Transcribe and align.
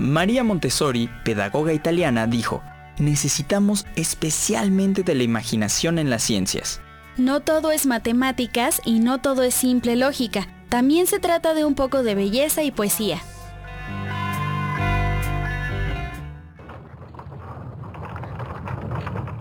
María 0.00 0.42
Montessori, 0.42 1.10
pedagoga 1.26 1.74
italiana, 1.74 2.26
dijo, 2.26 2.62
necesitamos 2.96 3.84
especialmente 3.96 5.02
de 5.02 5.14
la 5.14 5.24
imaginación 5.24 5.98
en 5.98 6.08
las 6.08 6.22
ciencias. 6.22 6.80
No 7.18 7.40
todo 7.40 7.70
es 7.70 7.84
matemáticas 7.84 8.80
y 8.86 9.00
no 9.00 9.20
todo 9.20 9.42
es 9.42 9.54
simple 9.54 9.96
lógica. 9.96 10.48
También 10.70 11.06
se 11.06 11.18
trata 11.18 11.52
de 11.52 11.66
un 11.66 11.74
poco 11.74 12.02
de 12.02 12.14
belleza 12.14 12.62
y 12.62 12.70
poesía. 12.70 13.20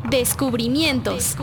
Descubrimientos. 0.10 1.38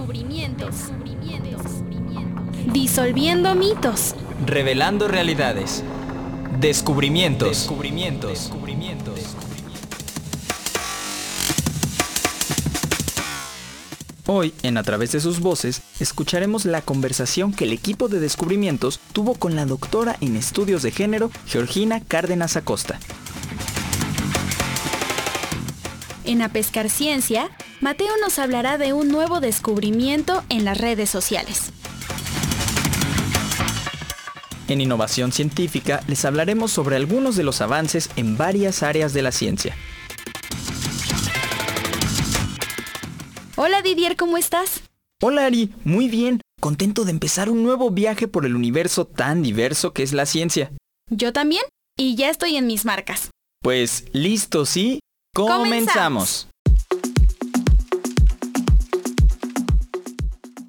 Disolviendo 2.71 3.55
mitos. 3.55 4.15
Revelando 4.45 5.09
realidades. 5.09 5.83
Descubrimientos. 6.61 7.51
Descubrimientos. 7.51 8.51
Hoy, 14.29 14.53
en 14.65 14.77
A 14.77 14.83
través 14.83 15.13
de 15.13 15.21
sus 15.21 15.39
voces, 15.39 15.83
escucharemos 16.01 16.65
la 16.65 16.83
conversación 16.83 17.53
que 17.53 17.65
el 17.65 17.73
equipo 17.73 18.09
de 18.09 18.19
descubrimientos 18.19 18.99
tuvo 19.13 19.35
con 19.35 19.55
la 19.55 19.67
doctora 19.67 20.17
en 20.21 20.35
estudios 20.35 20.83
de 20.83 20.91
género, 20.91 21.31
Georgina 21.47 22.01
Cárdenas 22.01 22.57
Acosta. 22.57 22.99
En 26.25 26.43
A 26.43 26.49
Pescar 26.49 26.91
Ciencia, 26.91 27.51
Mateo 27.81 28.13
nos 28.21 28.41
hablará 28.41 28.79
de 28.79 28.93
un 28.93 29.09
nuevo 29.09 29.39
descubrimiento 29.39 30.43
en 30.49 30.65
las 30.65 30.79
redes 30.79 31.09
sociales. 31.09 31.71
En 34.67 34.81
Innovación 34.81 35.31
Científica 35.31 36.03
les 36.09 36.25
hablaremos 36.25 36.73
sobre 36.73 36.97
algunos 36.97 37.37
de 37.37 37.45
los 37.45 37.61
avances 37.61 38.11
en 38.17 38.37
varias 38.37 38.83
áreas 38.83 39.13
de 39.13 39.23
la 39.23 39.31
ciencia. 39.31 39.77
Hola 43.67 43.83
Didier, 43.83 44.15
¿cómo 44.15 44.37
estás? 44.37 44.83
Hola 45.21 45.47
Ari, 45.47 45.75
muy 45.83 46.09
bien. 46.09 46.41
Contento 46.61 47.05
de 47.05 47.11
empezar 47.11 47.51
un 47.51 47.65
nuevo 47.65 47.91
viaje 47.91 48.29
por 48.29 48.47
el 48.47 48.55
universo 48.55 49.09
tan 49.09 49.43
diverso 49.43 49.93
que 49.93 50.05
es 50.05 50.13
la 50.13 50.25
ciencia. 50.25 50.71
Yo 51.11 51.33
también, 51.33 51.65
y 51.99 52.15
ya 52.15 52.31
estoy 52.31 52.55
en 52.55 52.69
mis 52.69 52.85
marcas. 52.85 53.31
Pues 53.61 54.05
listo, 54.13 54.67
¿sí? 54.67 55.01
Comenzamos. 55.35 56.47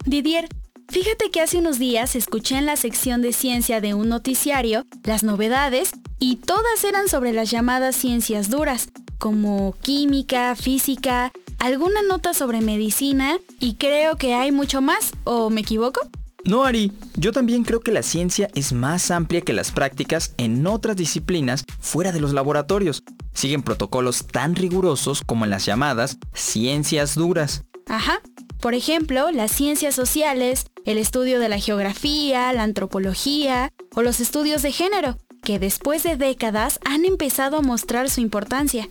Didier, 0.03 0.47
fíjate 0.89 1.29
que 1.29 1.41
hace 1.41 1.59
unos 1.59 1.77
días 1.77 2.15
escuché 2.15 2.57
en 2.57 2.65
la 2.65 2.77
sección 2.77 3.21
de 3.21 3.31
ciencia 3.31 3.79
de 3.79 3.93
un 3.93 4.09
noticiario 4.09 4.81
las 5.03 5.21
novedades 5.21 5.91
y 6.17 6.37
todas 6.37 6.83
eran 6.83 7.09
sobre 7.09 7.31
las 7.31 7.51
llamadas 7.51 7.95
ciencias 7.95 8.49
duras, 8.49 8.89
como 9.19 9.75
química, 9.83 10.55
física, 10.55 11.31
alguna 11.59 12.01
nota 12.01 12.33
sobre 12.33 12.61
medicina 12.61 13.37
y 13.59 13.75
creo 13.75 14.15
que 14.15 14.33
hay 14.33 14.51
mucho 14.51 14.81
más, 14.81 15.11
¿o 15.23 15.49
me 15.49 15.61
equivoco? 15.61 16.01
No, 16.43 16.63
Ari, 16.63 16.93
yo 17.17 17.33
también 17.33 17.63
creo 17.63 17.81
que 17.81 17.91
la 17.91 18.03
ciencia 18.03 18.49
es 18.55 18.71
más 18.71 19.11
amplia 19.11 19.41
que 19.41 19.51
las 19.51 19.71
prácticas 19.71 20.33
en 20.37 20.65
otras 20.65 20.95
disciplinas 20.95 21.65
fuera 21.79 22.13
de 22.13 22.21
los 22.21 22.31
laboratorios. 22.31 23.03
Siguen 23.33 23.63
protocolos 23.63 24.25
tan 24.27 24.55
rigurosos 24.55 25.21
como 25.25 25.43
en 25.43 25.51
las 25.51 25.65
llamadas 25.65 26.17
ciencias 26.33 27.15
duras. 27.15 27.63
Ajá. 27.87 28.21
Por 28.61 28.73
ejemplo, 28.73 29.29
las 29.31 29.51
ciencias 29.51 29.93
sociales, 29.93 30.67
el 30.85 30.97
estudio 30.97 31.39
de 31.39 31.49
la 31.49 31.59
geografía, 31.59 32.51
la 32.53 32.63
antropología 32.63 33.71
o 33.93 34.01
los 34.01 34.19
estudios 34.19 34.61
de 34.61 34.71
género, 34.71 35.17
que 35.43 35.59
después 35.59 36.03
de 36.03 36.17
décadas 36.17 36.79
han 36.85 37.05
empezado 37.05 37.57
a 37.57 37.61
mostrar 37.61 38.09
su 38.09 38.21
importancia. 38.21 38.89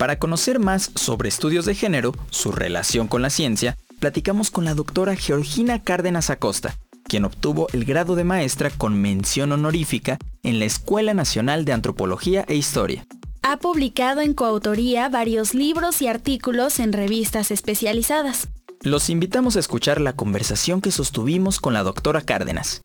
Para 0.00 0.18
conocer 0.18 0.60
más 0.60 0.92
sobre 0.94 1.28
estudios 1.28 1.66
de 1.66 1.74
género, 1.74 2.14
su 2.30 2.52
relación 2.52 3.06
con 3.06 3.20
la 3.20 3.28
ciencia, 3.28 3.76
platicamos 3.98 4.50
con 4.50 4.64
la 4.64 4.72
doctora 4.72 5.14
Georgina 5.14 5.82
Cárdenas 5.82 6.30
Acosta, 6.30 6.74
quien 7.04 7.26
obtuvo 7.26 7.66
el 7.74 7.84
grado 7.84 8.16
de 8.16 8.24
maestra 8.24 8.70
con 8.70 8.98
mención 8.98 9.52
honorífica 9.52 10.16
en 10.42 10.58
la 10.58 10.64
Escuela 10.64 11.12
Nacional 11.12 11.66
de 11.66 11.74
Antropología 11.74 12.46
e 12.48 12.54
Historia. 12.54 13.06
Ha 13.42 13.58
publicado 13.58 14.22
en 14.22 14.32
coautoría 14.32 15.10
varios 15.10 15.52
libros 15.52 16.00
y 16.00 16.08
artículos 16.08 16.78
en 16.80 16.94
revistas 16.94 17.50
especializadas. 17.50 18.48
Los 18.80 19.10
invitamos 19.10 19.56
a 19.56 19.60
escuchar 19.60 20.00
la 20.00 20.14
conversación 20.14 20.80
que 20.80 20.92
sostuvimos 20.92 21.60
con 21.60 21.74
la 21.74 21.82
doctora 21.82 22.22
Cárdenas. 22.22 22.80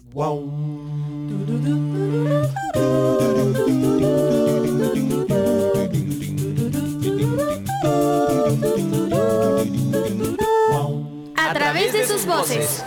Voces. 12.46 12.86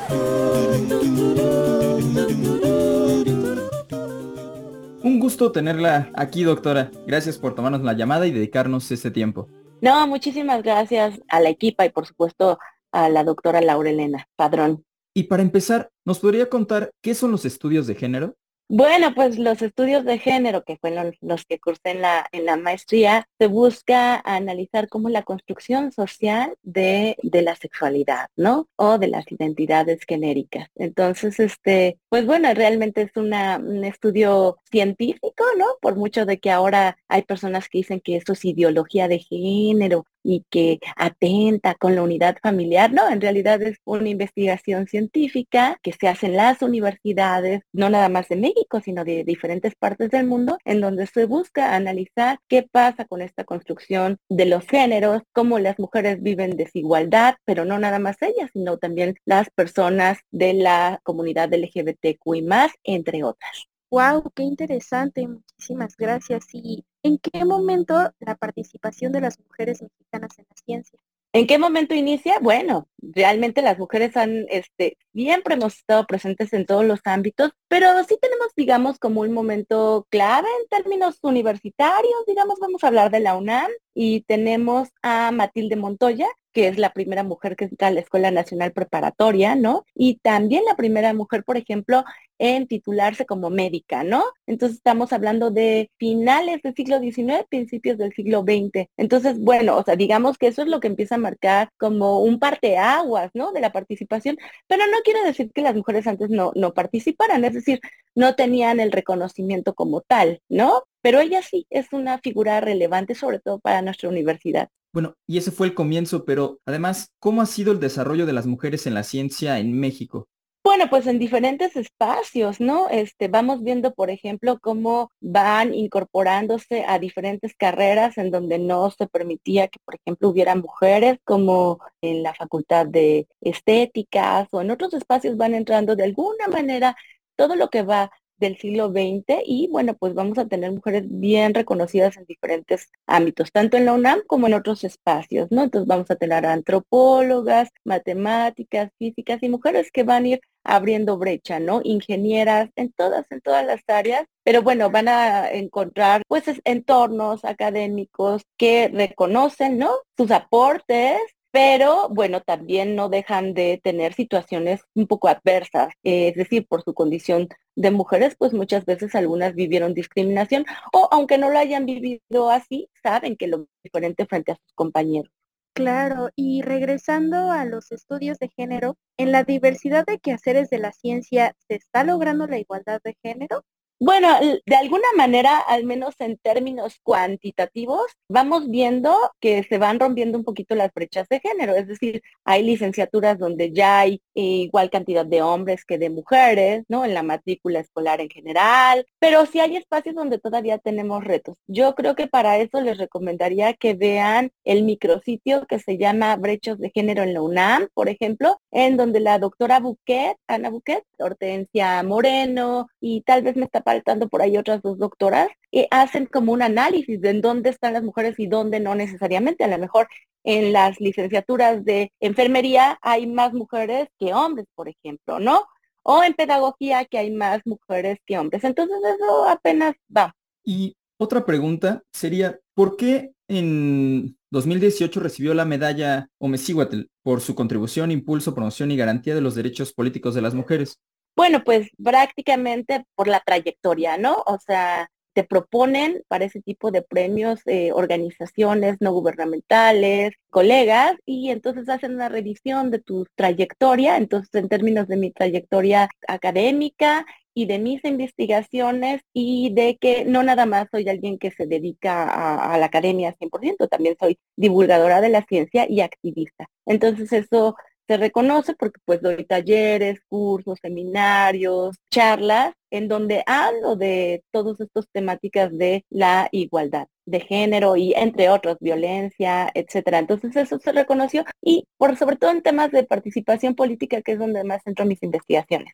Un 5.03 5.19
gusto 5.21 5.53
tenerla 5.53 6.11
aquí, 6.15 6.45
doctora. 6.45 6.91
Gracias 7.07 7.39
por 7.39 7.55
tomarnos 7.55 7.83
la 7.83 7.95
llamada 7.95 8.27
y 8.27 8.33
dedicarnos 8.33 8.91
este 8.91 9.11
tiempo. 9.11 9.49
No, 9.81 10.07
muchísimas 10.07 10.63
gracias 10.63 11.21
a 11.29 11.41
la 11.41 11.51
equipa 11.51 11.85
y 11.85 11.91
por 11.91 12.07
supuesto 12.07 12.59
a 12.93 13.09
la 13.09 13.25
doctora 13.25 13.61
Laura 13.61 13.91
Elena 13.91 14.29
Padrón. 14.37 14.85
Y 15.15 15.25
para 15.25 15.43
empezar, 15.43 15.91
¿nos 16.05 16.21
podría 16.21 16.49
contar 16.49 16.93
qué 17.03 17.15
son 17.15 17.33
los 17.33 17.45
estudios 17.45 17.87
de 17.87 17.95
género? 17.95 18.37
Bueno, 18.71 19.15
pues 19.15 19.39
los 19.39 19.63
estudios 19.63 20.05
de 20.05 20.19
género, 20.19 20.63
que 20.63 20.77
fueron 20.77 21.15
los 21.23 21.47
que 21.47 21.59
cursé 21.59 21.93
en 21.93 22.03
la, 22.03 22.27
en 22.33 22.45
la 22.45 22.59
maestría, 22.59 23.27
se 23.39 23.47
busca 23.47 24.21
analizar 24.27 24.89
cómo 24.89 25.09
la 25.09 25.23
construcción 25.23 25.91
social 25.91 26.55
de, 26.63 27.17
de 27.23 27.41
la 27.41 27.57
sexualidad, 27.57 28.29
¿no? 28.37 28.69
O 28.77 28.99
de 28.99 29.09
las 29.09 29.25
identidades 29.33 30.01
genéricas. 30.07 30.69
Entonces, 30.75 31.41
este, 31.41 31.99
pues 32.11 32.27
bueno, 32.27 32.53
realmente 32.53 33.01
es 33.01 33.13
una, 33.17 33.57
un 33.57 33.85
estudio 33.85 34.59
científico, 34.71 35.45
¿no? 35.57 35.65
Por 35.81 35.97
mucho 35.97 36.27
de 36.27 36.39
que 36.39 36.51
ahora 36.51 36.99
hay 37.09 37.23
personas 37.23 37.71
que 37.71 37.79
dicen 37.79 38.01
que 38.01 38.17
esto 38.17 38.35
es 38.35 38.45
ideología 38.45 39.09
de 39.09 39.21
género 39.21 40.05
y 40.29 40.45
que 40.51 40.79
atenta 40.97 41.75
con 41.75 41.95
la 41.95 42.03
unidad 42.03 42.37
familiar. 42.43 42.93
No, 42.93 43.09
en 43.09 43.23
realidad 43.23 43.63
es 43.63 43.79
una 43.85 44.11
investigación 44.11 44.87
científica 44.87 45.79
que 45.83 45.95
se 45.95 46.07
hace 46.07 46.27
en 46.27 46.37
las 46.37 46.61
universidades, 46.61 47.63
no 47.73 47.89
nada 47.89 48.11
más 48.11 48.29
de 48.29 48.37
México, 48.37 48.83
sino 48.85 49.05
de 49.07 49.25
diferentes 49.25 49.75
partes 49.75 50.11
del 50.11 50.27
mundo, 50.27 50.59
en 50.67 50.83
donde 50.83 51.07
se 51.07 51.25
busca 51.25 51.75
analizar 51.75 52.41
qué 52.47 52.63
pasa 52.63 53.07
con 53.07 53.23
esta 53.23 53.45
construcción 53.45 54.19
de 54.29 54.45
los 54.45 54.67
géneros, 54.67 55.23
cómo 55.33 55.59
las 55.59 55.79
mujeres 55.79 56.23
viven 56.23 56.59
desigualdad, 56.59 57.37
pero 57.47 57.65
no 57.65 57.79
nada 57.79 57.99
más 57.99 58.21
ellas, 58.21 58.51
sino 58.53 58.77
también 58.77 59.15
las 59.25 59.49
personas 59.49 60.19
de 60.31 60.53
la 60.53 61.01
comunidad 61.05 61.55
LGBTQI 61.55 62.43
más, 62.43 62.73
entre 62.85 63.25
otras. 63.25 63.67
Wow, 63.91 64.31
qué 64.35 64.43
interesante, 64.43 65.27
muchísimas 65.27 65.97
gracias. 65.97 66.45
¿Y 66.53 66.85
en 67.03 67.19
qué 67.19 67.45
momento 67.45 68.13
la 68.21 68.37
participación 68.37 69.13
de 69.13 69.21
las 69.21 69.39
mujeres 69.39 69.83
mexicanas 69.83 70.39
en 70.39 70.47
la 70.49 70.57
ciencia? 70.65 70.99
¿En 71.35 71.47
qué 71.47 71.59
momento 71.59 71.95
inicia? 71.95 72.39
Bueno, 72.41 72.89
realmente 73.03 73.61
las 73.61 73.79
mujeres 73.79 74.17
han, 74.17 74.47
este, 74.49 74.97
siempre 75.13 75.55
hemos 75.55 75.77
estado 75.77 76.07
presentes 76.07 76.55
en 76.55 76.65
todos 76.65 76.87
los 76.87 77.01
ámbitos, 77.05 77.51
pero 77.69 78.03
sí 78.05 78.17
tenemos, 78.21 78.49
digamos, 78.57 78.99
como 78.99 79.21
un 79.21 79.33
momento 79.33 80.07
clave 80.09 80.49
en 80.63 80.69
términos 80.69 81.19
universitarios, 81.21 82.25
digamos, 82.27 82.59
vamos 82.61 82.83
a 82.83 82.87
hablar 82.87 83.11
de 83.11 83.21
la 83.21 83.37
UNAM 83.37 83.71
y 83.95 84.23
tenemos 84.23 84.89
a 85.03 85.31
Matilde 85.33 85.77
Montoya, 85.77 86.27
que 86.53 86.69
es 86.69 86.79
la 86.79 86.93
primera 86.93 87.23
mujer 87.23 87.57
que 87.57 87.67
entra 87.67 87.89
a 87.89 87.91
la 87.91 88.01
Escuela 88.01 88.31
Nacional 88.31 88.73
Preparatoria, 88.73 89.55
¿no? 89.55 89.85
Y 89.95 90.17
también 90.17 90.65
la 90.67 90.77
primera 90.77 91.13
mujer, 91.15 91.45
por 91.45 91.57
ejemplo, 91.57 92.05
en 92.39 92.67
titularse 92.67 93.27
como 93.27 93.51
médica, 93.51 94.03
¿no? 94.05 94.25
Entonces 94.47 94.79
estamos 94.79 95.13
hablando 95.13 95.51
de 95.51 95.91
finales 95.99 96.61
del 96.63 96.75
siglo 96.75 96.99
XIX, 97.01 97.45
principios 97.49 97.99
del 97.99 98.13
siglo 98.13 98.43
XX. 98.43 98.89
Entonces, 98.97 99.39
bueno, 99.39 99.77
o 99.77 99.85
sea, 99.85 99.97
digamos 99.97 100.39
que 100.39 100.49
eso 100.49 100.63
es 100.63 100.69
lo 100.69 100.81
que 100.81 100.89
empieza 100.89 101.17
a 101.17 101.19
marcar 101.19 101.71
como 101.77 102.23
un 102.23 102.39
parteaguas, 102.39 103.31
¿no? 103.35 103.53
De 103.53 103.61
la 103.61 103.73
participación, 103.73 104.37
pero 104.67 104.85
no 104.87 104.99
quiere 105.05 105.23
decir 105.25 105.53
que 105.53 105.63
las 105.63 105.77
mujeres 105.77 106.07
antes 106.07 106.31
no, 106.31 106.53
no 106.55 106.75
participaran, 106.75 107.45
es 107.45 107.55
decir, 107.55 107.81
no 108.15 108.35
tenían 108.35 108.81
el 108.81 108.93
reconocimiento 108.93 109.75
como 109.75 110.01
tal, 110.01 110.41
¿no? 110.49 110.83
Pero 111.03 111.21
ella 111.21 111.43
sí 111.43 111.67
es 111.71 111.93
una 111.93 112.19
figura 112.19 112.61
relevante, 112.61 113.15
sobre 113.15 113.41
todo 113.41 113.59
para 113.59 113.83
nuestra 113.83 114.09
universidad. 114.09 114.69
Bueno, 114.93 115.15
y 115.27 115.39
ese 115.39 115.51
fue 115.51 115.67
el 115.67 115.75
comienzo, 115.75 116.25
pero 116.25 116.61
además, 116.65 117.13
¿cómo 117.19 117.43
ha 117.43 117.47
sido 117.47 117.73
el 117.73 117.81
desarrollo 117.81 118.27
de 118.27 118.33
las 118.33 118.47
mujeres 118.47 118.87
en 118.87 118.95
la 118.95 119.03
ciencia 119.03 119.59
en 119.59 119.79
México? 119.79 120.27
Bueno, 120.65 120.91
pues 120.91 121.07
en 121.07 121.19
diferentes 121.19 121.77
espacios, 121.77 122.61
¿no? 122.61 122.89
Este, 122.91 123.29
vamos 123.29 123.63
viendo, 123.63 123.95
por 123.95 124.11
ejemplo, 124.11 124.59
cómo 124.61 125.11
van 125.21 125.73
incorporándose 125.73 126.85
a 126.87 126.99
diferentes 126.99 127.55
carreras 127.55 128.19
en 128.19 128.31
donde 128.31 128.59
no 128.59 128.91
se 128.91 129.07
permitía 129.07 129.69
que, 129.69 129.79
por 129.85 129.95
ejemplo, 129.95 130.29
hubiera 130.29 130.55
mujeres, 130.57 131.19
como 131.25 131.81
en 132.03 132.23
la 132.23 132.35
facultad 132.35 132.87
de 132.87 133.27
estéticas 133.41 134.49
o 134.51 134.61
en 134.61 134.71
otros 134.71 134.93
espacios 134.93 135.39
van 135.39 135.55
entrando 135.55 135.97
de 135.97 136.05
alguna 136.05 136.49
manera 136.49 136.97
todo 137.37 137.57
lo 137.57 137.71
que 137.71 137.83
va 137.83 138.11
del 138.39 138.59
siglo 138.59 138.89
XX 138.89 139.43
y 139.45 139.69
bueno, 139.71 139.95
pues 139.95 140.15
vamos 140.15 140.39
a 140.39 140.47
tener 140.47 140.73
mujeres 140.73 141.05
bien 141.07 141.55
reconocidas 141.55 142.17
en 142.17 142.25
diferentes 142.25 142.91
ámbitos, 143.07 143.53
tanto 143.53 143.77
en 143.77 143.85
la 143.87 143.93
UNAM 143.95 144.21
como 144.27 144.47
en 144.47 144.55
otros 144.55 144.85
espacios, 144.85 145.49
¿no? 145.51 145.65
Entonces 145.65 145.87
vamos 145.87 146.11
a 146.11 146.17
tener 146.17 146.47
antropólogas, 146.47 147.71
matemáticas, 147.85 148.91
físicas 148.99 149.43
y 149.43 149.49
mujeres 149.49 149.91
que 149.93 150.03
van 150.03 150.25
a 150.25 150.29
ir 150.29 150.41
abriendo 150.65 151.17
brecha, 151.19 151.61
¿no? 151.61 151.81
Ingenieras 151.83 152.71
en 152.77 152.93
todas, 152.93 153.31
en 153.31 153.41
todas 153.41 153.65
las 153.65 153.81
áreas, 153.89 154.27
pero 154.45 154.63
bueno, 154.63 154.91
van 154.91 155.09
a 155.09 155.51
encontrar 155.51 156.23
pues 156.29 156.45
entornos 156.65 157.45
académicos 157.45 158.43
que 158.57 158.89
reconocen, 158.89 159.79
¿no? 159.79 159.91
Sus 160.17 160.31
aportes 160.31 161.19
pero 161.51 162.09
bueno, 162.11 162.41
también 162.43 162.95
no 162.95 163.09
dejan 163.09 163.55
de 163.55 163.81
tener 163.83 164.15
situaciones 164.15 164.83
un 164.95 165.07
poco 165.07 165.29
adversas, 165.29 165.93
es 166.03 166.35
decir, 166.35 166.67
por 166.67 166.83
su 166.83 166.95
condición 166.95 167.49
de 167.75 167.91
mujeres, 167.91 168.35
pues 168.39 168.53
muchas 168.53 168.85
veces 168.85 169.15
algunas 169.15 169.55
vivieron 169.55 169.95
discriminación 169.95 170.67
o 170.93 171.09
aunque 171.11 171.39
no 171.39 171.51
lo 171.51 171.59
hayan 171.59 171.87
vivido 171.87 172.51
así, 172.51 172.91
saben 173.03 173.37
que 173.37 173.47
lo 173.47 173.67
diferente 173.83 174.27
frente 174.27 174.53
a 174.53 174.57
sus 174.57 174.73
compañeros. 174.75 175.33
Claro, 175.75 176.31
y 176.35 176.63
regresando 176.63 177.53
a 177.53 177.65
los 177.65 177.93
estudios 177.93 178.39
de 178.41 178.49
género, 178.49 178.97
en 179.17 179.31
la 179.31 179.45
diversidad 179.45 180.05
de 180.05 180.19
quehaceres 180.19 180.71
de 180.71 180.79
la 180.79 180.91
ciencia, 180.91 181.55
¿se 181.69 181.77
está 181.77 182.03
logrando 182.03 182.49
la 182.49 182.59
igualdad 182.59 183.01
de 183.05 183.17
género? 183.23 183.65
Bueno, 184.01 184.29
de 184.41 184.77
alguna 184.77 185.09
manera, 185.17 185.59
al 185.59 185.83
menos 185.85 186.15
en 186.21 186.37
términos 186.39 187.01
cuantitativos, 187.03 188.07
vamos 188.29 188.71
viendo 188.71 189.13
que 189.41 189.65
se 189.65 189.77
van 189.79 189.99
rompiendo 189.99 190.39
un 190.39 190.45
poquito 190.45 190.77
las 190.77 190.93
brechas 190.95 191.27
de 191.29 191.41
género. 191.41 191.75
Es 191.75 191.89
decir, 191.89 192.23
hay 192.45 192.63
licenciaturas 192.63 193.41
donde 193.41 193.73
ya 193.73 193.99
hay 193.99 194.23
igual 194.35 194.91
cantidad 194.91 195.27
de 195.27 195.43
hombres 195.43 195.85
que 195.85 195.99
de 195.99 196.11
mujeres, 196.11 196.85
¿no? 196.89 197.05
En 197.05 197.13
la 197.13 197.25
matrícula 197.25 197.81
escolar 197.81 198.21
en 198.21 198.31
general, 198.31 199.05
pero 199.19 199.45
sí 199.47 199.59
hay 199.59 199.77
espacios 199.77 200.15
donde 200.15 200.39
todavía 200.39 200.79
tenemos 200.79 201.25
retos. 201.25 201.59
Yo 201.67 201.97
creo 201.97 202.15
que 202.15 202.29
para 202.29 202.59
eso 202.59 202.81
les 202.81 202.99
recomendaría 202.99 203.75
que 203.75 203.95
vean 203.95 204.53
el 204.65 204.85
micrositio 204.85 205.67
que 205.67 205.81
se 205.81 205.99
llama 205.99 206.37
Brechos 206.37 206.79
de 206.79 206.91
Género 206.91 207.25
en 207.25 207.35
la 207.35 207.43
UNAM, 207.43 207.89
por 207.95 208.09
ejemplo, 208.09 208.61
en 208.71 208.97
donde 208.97 209.19
la 209.19 209.41
doctora 209.41 209.81
Buquet, 209.81 210.37
Ana 210.47 210.71
Buquet, 210.71 211.03
Hortensia 211.19 212.01
Moreno 212.05 212.87
y 213.01 213.23
tal 213.23 213.43
vez 213.43 213.57
me 213.57 213.65
está 213.65 213.83
faltando 213.89 214.29
por 214.29 214.43
ahí 214.43 214.59
otras 214.59 214.83
dos 214.83 214.99
doctoras, 214.99 215.49
y 215.71 215.87
hacen 215.91 216.27
como 216.27 216.53
un 216.53 216.61
análisis 216.61 217.19
de 217.23 217.31
en 217.31 217.41
dónde 217.41 217.71
están 217.71 217.95
las 217.95 218.03
mujeres 218.03 218.35
y 218.39 218.47
dónde 218.47 218.81
no 218.81 218.95
necesariamente. 218.95 219.65
A 219.65 219.69
lo 219.69 219.79
mejor 219.79 220.09
en 220.45 220.75
las 220.75 221.01
licenciaturas 221.01 221.87
de 221.87 222.13
enfermería 222.21 222.99
hay 223.01 223.27
más 223.27 223.55
mujeres 223.55 224.09
que 224.19 224.35
hombres, 224.35 224.67
por 224.75 224.91
ejemplo, 224.91 225.41
¿no? 225.41 225.65
O 226.03 226.23
en 226.23 226.35
pedagogía 226.35 227.07
que 227.07 227.17
hay 227.17 227.31
más 227.31 227.63
mujeres 227.65 228.19
que 228.27 228.39
hombres. 228.39 228.63
Entonces 228.63 228.99
eso 229.15 229.49
apenas 229.49 229.95
va. 230.15 230.35
Y 230.63 230.95
otra 231.17 231.47
pregunta 231.47 232.03
sería, 232.13 232.59
¿por 232.75 232.97
qué 232.97 233.33
en 233.49 234.37
2018 234.51 235.19
recibió 235.19 235.55
la 235.55 235.65
medalla 235.65 236.29
Omecíhuatl 236.39 237.05
por 237.23 237.41
su 237.41 237.55
contribución, 237.55 238.11
impulso, 238.11 238.55
promoción 238.55 238.91
y 238.91 238.99
garantía 238.99 239.35
de 239.35 239.41
los 239.41 239.55
derechos 239.55 239.95
políticos 239.95 240.35
de 240.35 240.43
las 240.43 240.53
mujeres? 240.53 241.01
Bueno, 241.39 241.63
pues 241.63 241.89
prácticamente 242.03 243.05
por 243.15 243.29
la 243.29 243.39
trayectoria, 243.39 244.19
¿no? 244.19 244.43
O 244.45 244.59
sea, 244.59 245.09
te 245.35 245.45
proponen 245.45 246.25
para 246.27 246.47
ese 246.47 246.61
tipo 246.61 246.91
de 246.91 247.03
premios 247.03 247.61
eh, 247.67 247.93
organizaciones 247.93 248.97
no 248.99 249.13
gubernamentales, 249.13 250.33
colegas, 250.51 251.15
y 251.25 251.51
entonces 251.51 251.89
hacen 251.89 252.15
una 252.15 252.29
revisión 252.29 252.91
de 252.91 252.99
tu 252.99 253.25
trayectoria, 253.37 254.17
entonces 254.17 254.53
en 254.55 254.69
términos 254.69 255.07
de 255.07 255.17
mi 255.17 255.31
trayectoria 255.31 256.09
académica 256.27 257.25
y 257.55 257.67
de 257.67 257.79
mis 257.79 258.05
investigaciones 258.05 259.21
y 259.33 259.73
de 259.75 259.97
que 259.97 260.25
no 260.25 260.43
nada 260.43 260.67
más 260.67 260.89
soy 260.91 261.09
alguien 261.09 261.39
que 261.39 261.53
se 261.53 261.67
dedica 261.69 262.25
a, 262.25 262.75
a 262.75 262.79
la 262.79 262.87
academia 262.87 263.37
100%, 263.39 263.87
también 263.89 264.17
soy 264.19 264.39
divulgadora 264.57 265.21
de 265.21 265.29
la 265.29 265.45
ciencia 265.45 265.87
y 265.89 266.01
activista. 266.01 266.67
Entonces 266.85 267.33
eso 267.33 267.77
se 268.09 268.17
reconoce 268.17 268.75
porque 268.75 269.01
pues 269.05 269.21
doy 269.21 269.45
talleres, 269.45 270.21
cursos, 270.29 270.79
seminarios, 270.81 271.97
charlas, 272.11 272.75
en 272.91 273.07
donde 273.07 273.45
hablo 273.47 273.97
de 273.97 274.43
todas 274.51 274.81
estas 274.81 275.07
temáticas 275.13 275.71
de 275.77 276.07
la 276.09 276.49
igualdad 276.51 277.07
de 277.27 277.41
género 277.41 277.97
y 277.97 278.15
entre 278.15 278.49
otros 278.49 278.79
violencia, 278.81 279.71
etcétera. 279.75 280.21
Entonces 280.21 280.57
eso 280.57 280.79
se 280.79 280.93
reconoció 280.93 281.45
y 281.61 281.85
por 281.99 282.17
sobre 282.17 282.37
todo 282.37 282.51
en 282.51 282.63
temas 282.63 282.91
de 282.91 283.05
participación 283.05 283.75
política, 283.75 284.23
que 284.23 284.33
es 284.33 284.39
donde 284.39 284.65
más 284.65 284.83
centro 284.83 285.05
mis 285.05 285.23
investigaciones. 285.23 285.93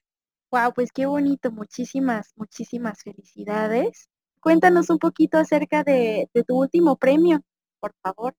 Wow, 0.53 0.73
pues 0.73 0.93
qué 0.93 1.07
bonito, 1.07 1.51
muchísimas, 1.51 2.33
muchísimas 2.37 3.03
felicidades. 3.03 4.09
Cuéntanos 4.41 4.89
un 4.89 4.99
poquito 4.99 5.37
acerca 5.37 5.83
de, 5.83 6.29
de 6.33 6.45
tu 6.45 6.57
último 6.57 6.95
premio, 6.95 7.41
por 7.81 7.93
favor. 8.01 8.35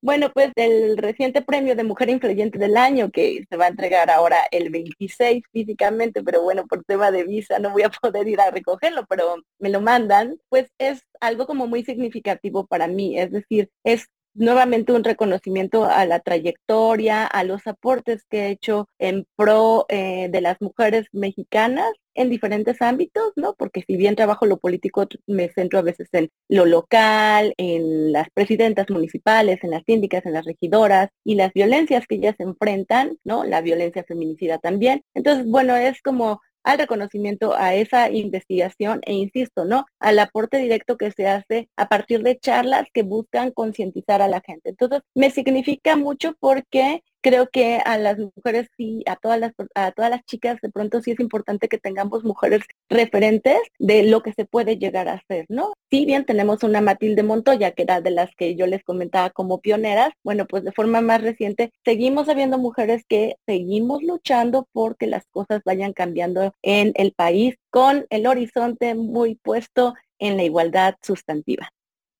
Bueno, 0.00 0.30
pues 0.32 0.52
el 0.54 0.96
reciente 0.96 1.42
premio 1.42 1.74
de 1.74 1.82
Mujer 1.82 2.08
Influyente 2.08 2.56
del 2.58 2.76
Año, 2.76 3.10
que 3.10 3.44
se 3.50 3.56
va 3.56 3.64
a 3.64 3.68
entregar 3.68 4.10
ahora 4.10 4.38
el 4.52 4.70
26 4.70 5.42
físicamente, 5.52 6.22
pero 6.22 6.40
bueno, 6.42 6.66
por 6.68 6.84
tema 6.84 7.10
de 7.10 7.24
visa 7.24 7.58
no 7.58 7.70
voy 7.70 7.82
a 7.82 7.90
poder 8.02 8.28
ir 8.28 8.40
a 8.40 8.50
recogerlo, 8.52 9.04
pero 9.08 9.36
me 9.58 9.70
lo 9.70 9.80
mandan, 9.80 10.38
pues 10.48 10.70
es 10.78 11.02
algo 11.20 11.46
como 11.46 11.66
muy 11.66 11.84
significativo 11.84 12.66
para 12.66 12.86
mí. 12.86 13.18
Es 13.18 13.32
decir, 13.32 13.70
es 13.82 14.06
nuevamente 14.34 14.92
un 14.92 15.02
reconocimiento 15.02 15.84
a 15.84 16.04
la 16.06 16.20
trayectoria, 16.20 17.26
a 17.26 17.42
los 17.42 17.66
aportes 17.66 18.24
que 18.30 18.46
he 18.46 18.50
hecho 18.50 18.88
en 18.98 19.26
pro 19.36 19.86
eh, 19.88 20.28
de 20.30 20.40
las 20.40 20.60
mujeres 20.60 21.06
mexicanas 21.12 21.90
en 22.18 22.30
diferentes 22.30 22.82
ámbitos, 22.82 23.32
¿no? 23.36 23.54
Porque 23.54 23.84
si 23.86 23.96
bien 23.96 24.16
trabajo 24.16 24.44
lo 24.44 24.58
político, 24.58 25.06
me 25.26 25.48
centro 25.50 25.78
a 25.78 25.82
veces 25.82 26.08
en 26.12 26.30
lo 26.48 26.66
local, 26.66 27.54
en 27.56 28.12
las 28.12 28.28
presidentas 28.30 28.90
municipales, 28.90 29.62
en 29.62 29.70
las 29.70 29.84
síndicas, 29.84 30.26
en 30.26 30.32
las 30.32 30.44
regidoras 30.44 31.10
y 31.24 31.36
las 31.36 31.52
violencias 31.52 32.06
que 32.06 32.16
ellas 32.16 32.36
enfrentan, 32.38 33.18
¿no? 33.24 33.44
La 33.44 33.60
violencia 33.60 34.04
feminicida 34.04 34.58
también. 34.58 35.02
Entonces, 35.14 35.46
bueno, 35.46 35.76
es 35.76 36.02
como 36.02 36.40
al 36.64 36.78
reconocimiento 36.78 37.54
a 37.56 37.74
esa 37.74 38.10
investigación 38.10 39.00
e 39.06 39.14
insisto, 39.14 39.64
¿no? 39.64 39.86
Al 40.00 40.18
aporte 40.18 40.58
directo 40.58 40.96
que 40.98 41.12
se 41.12 41.26
hace 41.26 41.68
a 41.76 41.88
partir 41.88 42.22
de 42.22 42.38
charlas 42.38 42.88
que 42.92 43.02
buscan 43.02 43.52
concientizar 43.52 44.20
a 44.20 44.28
la 44.28 44.42
gente. 44.44 44.70
Entonces, 44.70 45.00
me 45.14 45.30
significa 45.30 45.96
mucho 45.96 46.34
porque 46.40 47.02
creo 47.20 47.48
que 47.50 47.80
a 47.84 47.98
las 47.98 48.18
mujeres 48.18 48.68
sí, 48.76 49.02
a 49.06 49.16
todas 49.16 49.38
las, 49.40 49.52
a 49.74 49.92
todas 49.92 50.10
las 50.10 50.24
chicas 50.24 50.58
de 50.62 50.70
pronto 50.70 51.00
sí 51.00 51.12
es 51.12 51.20
importante 51.20 51.68
que 51.68 51.78
tengamos 51.78 52.24
mujeres 52.24 52.62
referentes 52.88 53.58
de 53.78 54.04
lo 54.04 54.22
que 54.22 54.32
se 54.32 54.44
puede 54.44 54.78
llegar 54.78 55.08
a 55.08 55.14
hacer, 55.14 55.46
¿no? 55.48 55.72
Si 55.90 56.04
bien 56.04 56.24
tenemos 56.24 56.62
una 56.62 56.80
Matilde 56.80 57.22
Montoya, 57.22 57.72
que 57.72 57.82
era 57.82 58.00
de 58.00 58.10
las 58.10 58.34
que 58.36 58.54
yo 58.56 58.66
les 58.66 58.82
comentaba 58.84 59.30
como 59.30 59.60
pioneras, 59.60 60.10
bueno, 60.22 60.46
pues 60.46 60.64
de 60.64 60.72
forma 60.72 61.00
más 61.00 61.22
reciente 61.22 61.72
seguimos 61.84 62.28
habiendo 62.28 62.58
mujeres 62.58 63.04
que 63.08 63.36
seguimos 63.46 64.02
luchando 64.02 64.68
porque 64.72 65.06
las 65.06 65.24
cosas 65.30 65.62
vayan 65.64 65.92
cambiando 65.92 66.52
en 66.62 66.92
el 66.94 67.12
país 67.12 67.56
con 67.70 68.06
el 68.10 68.26
horizonte 68.26 68.94
muy 68.94 69.36
puesto 69.36 69.94
en 70.18 70.36
la 70.36 70.44
igualdad 70.44 70.94
sustantiva. 71.02 71.68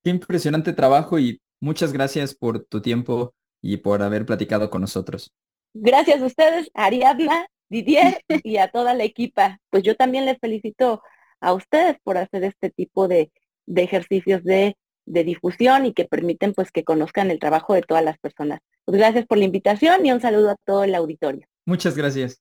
Qué 0.02 0.10
impresionante 0.10 0.72
trabajo 0.72 1.18
y 1.18 1.40
muchas 1.60 1.92
gracias 1.92 2.34
por 2.34 2.64
tu 2.64 2.80
tiempo 2.80 3.34
y 3.62 3.78
por 3.78 4.02
haber 4.02 4.26
platicado 4.26 4.70
con 4.70 4.80
nosotros. 4.80 5.32
Gracias 5.74 6.20
a 6.20 6.26
ustedes, 6.26 6.70
Ariadna, 6.74 7.46
Didier 7.68 8.20
y 8.44 8.56
a 8.56 8.68
toda 8.68 8.94
la 8.94 9.04
equipa. 9.04 9.58
Pues 9.70 9.82
yo 9.82 9.96
también 9.96 10.24
les 10.24 10.38
felicito 10.38 11.02
a 11.40 11.52
ustedes 11.52 11.96
por 12.02 12.18
hacer 12.18 12.44
este 12.44 12.70
tipo 12.70 13.08
de, 13.08 13.30
ejercicios 13.66 14.42
de, 14.44 14.76
de, 15.06 15.24
difusión 15.24 15.86
y 15.86 15.92
que 15.92 16.04
permiten 16.04 16.52
pues 16.54 16.72
que 16.72 16.84
conozcan 16.84 17.30
el 17.30 17.38
trabajo 17.38 17.74
de 17.74 17.82
todas 17.82 18.04
las 18.04 18.18
personas. 18.18 18.60
Pues 18.84 18.98
gracias 18.98 19.26
por 19.26 19.38
la 19.38 19.44
invitación 19.44 20.04
y 20.04 20.12
un 20.12 20.20
saludo 20.20 20.50
a 20.50 20.56
todo 20.64 20.84
el 20.84 20.94
auditorio. 20.94 21.46
Muchas 21.66 21.96
gracias. 21.96 22.40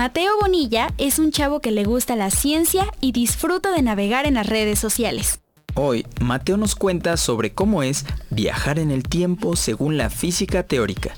Mateo 0.00 0.32
Bonilla 0.40 0.94
es 0.96 1.18
un 1.18 1.30
chavo 1.30 1.60
que 1.60 1.72
le 1.72 1.84
gusta 1.84 2.16
la 2.16 2.30
ciencia 2.30 2.86
y 3.02 3.12
disfruta 3.12 3.70
de 3.70 3.82
navegar 3.82 4.24
en 4.24 4.32
las 4.32 4.46
redes 4.46 4.78
sociales. 4.78 5.40
Hoy, 5.74 6.06
Mateo 6.22 6.56
nos 6.56 6.74
cuenta 6.74 7.18
sobre 7.18 7.52
cómo 7.52 7.82
es 7.82 8.06
viajar 8.30 8.78
en 8.78 8.92
el 8.92 9.02
tiempo 9.02 9.56
según 9.56 9.98
la 9.98 10.08
física 10.08 10.62
teórica. 10.62 11.14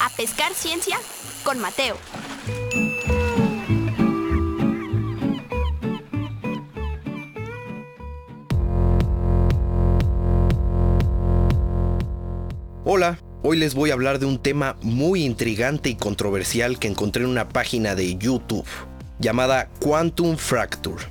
A 0.00 0.10
pescar 0.18 0.52
ciencia 0.52 0.98
con 1.44 1.60
Mateo. 1.60 1.96
Hola, 12.88 13.18
Hoy 13.42 13.56
les 13.56 13.74
voy 13.74 13.90
a 13.90 13.94
hablar 13.94 14.20
de 14.20 14.26
un 14.26 14.38
tema 14.38 14.76
muy 14.80 15.24
intrigante 15.24 15.88
y 15.88 15.96
controversial 15.96 16.78
que 16.78 16.86
encontré 16.86 17.24
en 17.24 17.30
una 17.30 17.48
página 17.48 17.96
de 17.96 18.16
YouTube 18.16 18.64
llamada 19.18 19.68
Quantum 19.80 20.36
Fracture. 20.36 21.02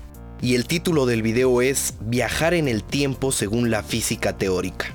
Y 0.41 0.55
el 0.55 0.67
título 0.67 1.05
del 1.05 1.22
video 1.22 1.62
es 1.62 1.96
Viajar 2.00 2.53
en 2.53 2.70
el 2.70 2.82
tiempo 2.82 3.34
según 3.34 3.72
la 3.72 3.84
física 3.84 4.38
teórica. 4.38 4.86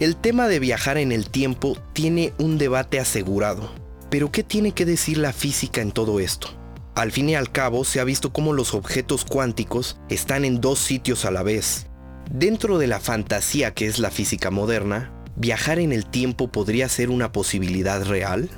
El 0.00 0.16
tema 0.16 0.48
de 0.48 0.58
viajar 0.58 0.98
en 0.98 1.12
el 1.12 1.30
tiempo 1.30 1.78
tiene 1.94 2.34
un 2.36 2.58
debate 2.58 3.00
asegurado. 3.00 3.72
Pero 4.10 4.30
¿qué 4.30 4.42
tiene 4.42 4.72
que 4.72 4.84
decir 4.84 5.16
la 5.16 5.32
física 5.32 5.80
en 5.80 5.92
todo 5.92 6.20
esto? 6.20 6.48
Al 6.94 7.10
fin 7.10 7.30
y 7.30 7.36
al 7.36 7.50
cabo 7.50 7.84
se 7.84 8.00
ha 8.00 8.04
visto 8.04 8.34
cómo 8.34 8.52
los 8.52 8.74
objetos 8.74 9.24
cuánticos 9.24 9.96
están 10.10 10.44
en 10.44 10.60
dos 10.60 10.78
sitios 10.78 11.24
a 11.24 11.30
la 11.30 11.42
vez. 11.42 11.86
Dentro 12.30 12.76
de 12.76 12.86
la 12.86 13.00
fantasía 13.00 13.72
que 13.72 13.86
es 13.86 13.98
la 13.98 14.10
física 14.10 14.50
moderna, 14.50 15.10
¿viajar 15.36 15.78
en 15.78 15.92
el 15.92 16.06
tiempo 16.06 16.48
podría 16.48 16.88
ser 16.88 17.10
una 17.10 17.32
posibilidad 17.32 18.04
real? 18.04 18.48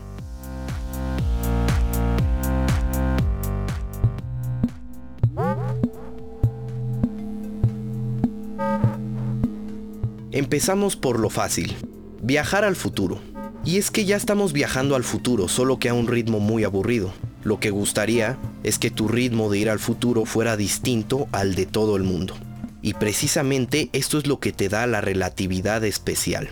Empezamos 10.30 10.96
por 10.96 11.20
lo 11.20 11.30
fácil, 11.30 11.76
viajar 12.20 12.64
al 12.64 12.74
futuro. 12.74 13.20
Y 13.64 13.78
es 13.78 13.90
que 13.90 14.04
ya 14.04 14.16
estamos 14.16 14.52
viajando 14.52 14.96
al 14.96 15.04
futuro, 15.04 15.48
solo 15.48 15.78
que 15.78 15.88
a 15.88 15.94
un 15.94 16.08
ritmo 16.08 16.40
muy 16.40 16.64
aburrido. 16.64 17.12
Lo 17.44 17.60
que 17.60 17.70
gustaría 17.70 18.36
es 18.62 18.78
que 18.78 18.90
tu 18.90 19.06
ritmo 19.06 19.48
de 19.48 19.58
ir 19.58 19.70
al 19.70 19.78
futuro 19.78 20.24
fuera 20.24 20.56
distinto 20.56 21.28
al 21.30 21.54
de 21.54 21.66
todo 21.66 21.96
el 21.96 22.02
mundo. 22.02 22.34
Y 22.82 22.94
precisamente 22.94 23.88
esto 23.92 24.18
es 24.18 24.26
lo 24.26 24.40
que 24.40 24.52
te 24.52 24.68
da 24.68 24.86
la 24.86 25.00
relatividad 25.00 25.84
especial. 25.84 26.48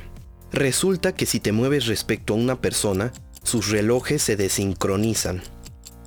Resulta 0.52 1.14
que 1.14 1.24
si 1.24 1.40
te 1.40 1.50
mueves 1.50 1.86
respecto 1.86 2.34
a 2.34 2.36
una 2.36 2.60
persona, 2.60 3.12
sus 3.42 3.70
relojes 3.70 4.20
se 4.20 4.36
desincronizan. 4.36 5.42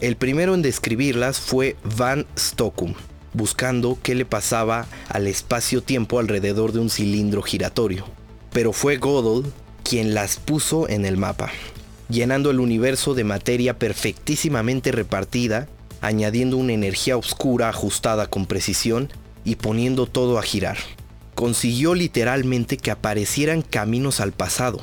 El 0.00 0.16
primero 0.16 0.54
en 0.54 0.62
describirlas 0.62 1.38
fue 1.38 1.76
Van 1.96 2.26
Stockum, 2.36 2.94
buscando 3.32 3.96
qué 4.02 4.16
le 4.16 4.24
pasaba 4.24 4.86
al 5.08 5.28
espacio-tiempo 5.28 6.18
alrededor 6.18 6.72
de 6.72 6.80
un 6.80 6.90
cilindro 6.90 7.42
giratorio. 7.42 8.04
Pero 8.50 8.72
fue 8.72 8.98
Gödel 8.98 9.50
quien 9.84 10.14
las 10.14 10.36
puso 10.36 10.88
en 10.88 11.04
el 11.04 11.16
mapa 11.16 11.50
llenando 12.12 12.50
el 12.50 12.60
universo 12.60 13.14
de 13.14 13.24
materia 13.24 13.78
perfectísimamente 13.78 14.92
repartida, 14.92 15.66
añadiendo 16.02 16.58
una 16.58 16.74
energía 16.74 17.16
oscura 17.16 17.70
ajustada 17.70 18.26
con 18.26 18.44
precisión 18.46 19.08
y 19.44 19.56
poniendo 19.56 20.06
todo 20.06 20.38
a 20.38 20.42
girar. 20.42 20.76
Consiguió 21.34 21.94
literalmente 21.94 22.76
que 22.76 22.90
aparecieran 22.90 23.62
caminos 23.62 24.20
al 24.20 24.32
pasado. 24.32 24.82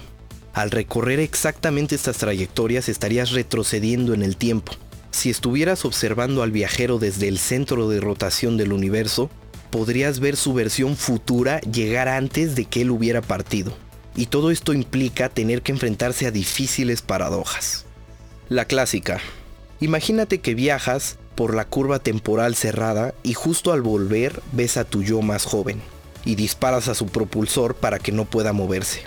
Al 0.53 0.71
recorrer 0.71 1.19
exactamente 1.19 1.93
estas 1.93 2.17
trayectorias 2.17 2.89
estarías 2.89 3.31
retrocediendo 3.31 4.15
en 4.15 4.23
el 4.23 4.35
tiempo. 4.35 4.73
Si 5.11 5.29
estuvieras 5.29 5.85
observando 5.85 6.41
al 6.41 6.51
viajero 6.51 6.97
desde 6.97 7.27
el 7.27 7.37
centro 7.37 7.89
de 7.89 7.99
rotación 7.99 8.57
del 8.57 8.73
universo, 8.73 9.29
podrías 9.69 10.19
ver 10.19 10.35
su 10.35 10.53
versión 10.53 10.97
futura 10.97 11.61
llegar 11.61 12.07
antes 12.07 12.55
de 12.55 12.65
que 12.65 12.81
él 12.81 12.89
hubiera 12.89 13.21
partido 13.21 13.73
y 14.15 14.27
todo 14.27 14.51
esto 14.51 14.73
implica 14.73 15.29
tener 15.29 15.61
que 15.61 15.71
enfrentarse 15.71 16.25
a 16.27 16.31
difíciles 16.31 17.01
paradojas. 17.01 17.85
La 18.49 18.65
clásica. 18.65 19.19
Imagínate 19.79 20.39
que 20.39 20.55
viajas 20.55 21.17
por 21.35 21.55
la 21.55 21.65
curva 21.65 21.99
temporal 21.99 22.55
cerrada 22.55 23.13
y 23.23 23.33
justo 23.33 23.71
al 23.71 23.81
volver 23.81 24.41
ves 24.51 24.75
a 24.75 24.83
tu 24.83 25.03
yo 25.03 25.21
más 25.21 25.45
joven 25.45 25.81
y 26.25 26.35
disparas 26.35 26.87
a 26.87 26.95
su 26.95 27.05
propulsor 27.05 27.75
para 27.75 27.99
que 27.99 28.11
no 28.11 28.25
pueda 28.25 28.51
moverse. 28.51 29.03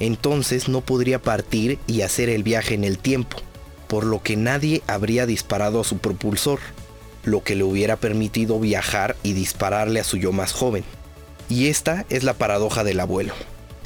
Entonces 0.00 0.68
no 0.68 0.80
podría 0.80 1.22
partir 1.22 1.78
y 1.86 2.02
hacer 2.02 2.28
el 2.28 2.42
viaje 2.42 2.74
en 2.74 2.84
el 2.84 2.98
tiempo, 2.98 3.38
por 3.86 4.04
lo 4.04 4.22
que 4.22 4.36
nadie 4.36 4.82
habría 4.86 5.26
disparado 5.26 5.80
a 5.80 5.84
su 5.84 5.98
propulsor, 5.98 6.58
lo 7.24 7.42
que 7.42 7.54
le 7.54 7.64
hubiera 7.64 7.96
permitido 7.96 8.58
viajar 8.58 9.16
y 9.22 9.32
dispararle 9.32 10.00
a 10.00 10.04
su 10.04 10.16
yo 10.16 10.32
más 10.32 10.52
joven. 10.52 10.84
Y 11.48 11.68
esta 11.68 12.04
es 12.08 12.24
la 12.24 12.34
paradoja 12.34 12.84
del 12.84 13.00
abuelo. 13.00 13.34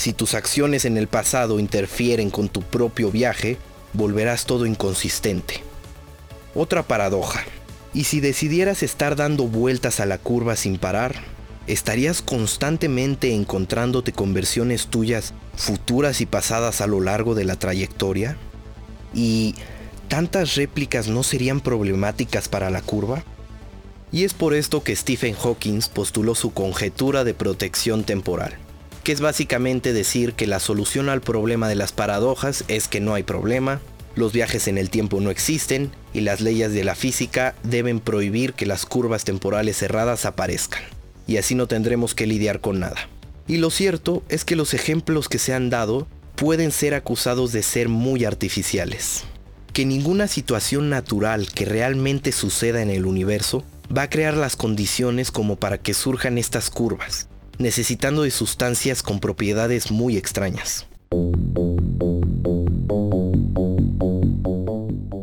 Si 0.01 0.15
tus 0.15 0.33
acciones 0.33 0.87
en 0.87 0.97
el 0.97 1.09
pasado 1.09 1.61
interfieren 1.61 2.31
con 2.31 2.49
tu 2.49 2.63
propio 2.63 3.11
viaje, 3.11 3.59
volverás 3.93 4.47
todo 4.47 4.65
inconsistente. 4.65 5.63
Otra 6.55 6.83
paradoja. 6.83 7.45
¿Y 7.93 8.05
si 8.05 8.21
decidieras 8.21 8.83
estar 8.83 9.15
dando 9.15 9.47
vueltas 9.47 10.01
a 10.01 10.07
la 10.07 10.17
curva 10.17 10.57
sin 10.57 10.79
parar? 10.79 11.17
¿Estarías 11.67 12.23
constantemente 12.23 13.35
encontrándote 13.35 14.13
con 14.13 14.33
versiones 14.33 14.87
tuyas 14.87 15.35
futuras 15.55 16.23
y 16.23 16.25
pasadas 16.25 16.81
a 16.81 16.87
lo 16.87 17.03
largo 17.03 17.35
de 17.35 17.45
la 17.45 17.57
trayectoria? 17.57 18.39
¿Y 19.13 19.55
tantas 20.09 20.55
réplicas 20.55 21.09
no 21.09 21.23
serían 21.23 21.61
problemáticas 21.61 22.49
para 22.49 22.71
la 22.71 22.81
curva? 22.81 23.23
Y 24.13 24.25
es 24.25 24.33
por 24.33 24.55
esto 24.55 24.83
que 24.83 24.97
Stephen 24.97 25.35
Hawking 25.35 25.83
postuló 25.93 26.35
su 26.35 26.55
conjetura 26.55 27.23
de 27.23 27.35
protección 27.35 28.05
temporal 28.05 28.57
que 29.03 29.13
es 29.13 29.21
básicamente 29.21 29.93
decir 29.93 30.35
que 30.35 30.47
la 30.47 30.61
solución 30.61 31.09
al 31.09 31.21
problema 31.21 31.69
de 31.69 31.75
las 31.75 31.93
paradojas 31.93 32.65
es 32.69 32.89
que 32.89 33.01
no 33.01 33.15
hay 33.15 33.23
problema, 33.23 33.81
los 34.15 34.33
viajes 34.33 34.69
en 34.69 34.77
el 34.77 34.91
tiempo 34.91 35.21
no 35.21 35.31
existen 35.31 35.91
y 36.13 36.21
las 36.21 36.41
leyes 36.41 36.73
de 36.73 36.85
la 36.85 36.95
física 36.95 37.55
deben 37.63 38.01
prohibir 38.01 38.55
que 38.55 38.67
las 38.67 38.85
curvas 38.85 39.25
temporales 39.25 39.79
cerradas 39.79 40.27
aparezcan. 40.27 40.83
Y 41.27 41.37
así 41.37 41.55
no 41.55 41.69
tendremos 41.69 42.15
que 42.15 42.27
lidiar 42.27 42.61
con 42.61 42.81
nada. 42.81 43.09
Y 43.47 43.59
lo 43.59 43.71
cierto 43.71 44.23
es 44.29 44.45
que 44.45 44.57
los 44.57 44.75
ejemplos 44.75 45.29
que 45.29 45.39
se 45.39 45.55
han 45.55 45.71
dado 45.71 46.07
pueden 46.37 46.73
ser 46.73 46.95
acusados 46.95 47.53
de 47.53 47.63
ser 47.63 47.89
muy 47.89 48.25
artificiales. 48.25 49.25
Que 49.73 49.87
ninguna 49.87 50.27
situación 50.27 50.91
natural 50.91 51.49
que 51.53 51.65
realmente 51.65 52.33
suceda 52.33 52.83
en 52.83 52.91
el 52.91 53.07
universo 53.07 53.65
va 53.97 54.03
a 54.03 54.11
crear 54.11 54.35
las 54.35 54.57
condiciones 54.57 55.31
como 55.31 55.57
para 55.57 55.79
que 55.79 55.95
surjan 55.95 56.39
estas 56.39 56.71
curvas 56.71 57.29
necesitando 57.61 58.23
de 58.23 58.31
sustancias 58.31 59.03
con 59.03 59.21
propiedades 59.21 59.91
muy 59.91 60.17
extrañas. 60.17 60.87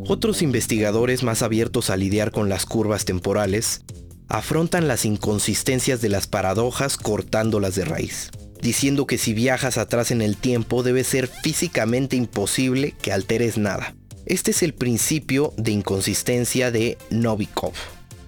Otros 0.10 0.42
investigadores 0.42 1.24
más 1.24 1.42
abiertos 1.42 1.90
a 1.90 1.98
lidiar 1.98 2.32
con 2.32 2.48
las 2.48 2.66
curvas 2.66 3.04
temporales 3.04 3.82
afrontan 4.30 4.88
las 4.88 5.04
inconsistencias 5.04 6.00
de 6.00 6.10
las 6.10 6.28
paradojas 6.28 6.98
cortándolas 6.98 7.76
de 7.76 7.86
raíz, 7.86 8.30
diciendo 8.62 9.06
que 9.08 9.18
si 9.18 9.34
viajas 9.34 9.78
atrás 9.78 10.12
en 10.12 10.22
el 10.22 10.38
tiempo 10.38 10.84
debe 10.84 11.04
ser 11.04 11.28
físicamente 11.28 12.16
imposible 12.16 12.94
que 13.02 13.12
alteres 13.12 13.58
nada. 13.58 13.96
Este 14.26 14.52
es 14.52 14.64
el 14.64 14.74
principio 14.74 15.54
de 15.58 15.72
inconsistencia 15.72 16.72
de 16.72 16.98
Novikov, 17.10 17.74